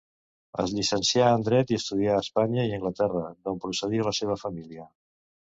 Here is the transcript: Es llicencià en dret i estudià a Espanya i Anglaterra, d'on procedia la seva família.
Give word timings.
Es 0.61 0.71
llicencià 0.77 1.27
en 1.33 1.43
dret 1.49 1.73
i 1.75 1.77
estudià 1.81 2.15
a 2.15 2.23
Espanya 2.27 2.65
i 2.71 2.75
Anglaterra, 2.79 3.23
d'on 3.45 3.63
procedia 3.67 4.09
la 4.11 4.15
seva 4.23 4.39
família. 4.47 4.91